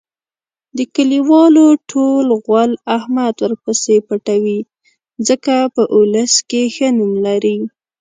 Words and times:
د 0.77 0.79
کلیوالو 0.95 1.65
ټول 1.91 2.25
غول 2.43 2.71
احمد 2.97 3.35
ورپسې 3.45 3.95
پټوي. 4.07 4.59
ځکه 5.27 5.55
په 5.75 5.83
اولس 5.95 6.33
کې 6.49 6.61
ښه 6.75 6.87
نوم 6.97 7.13
لري. 7.25 7.57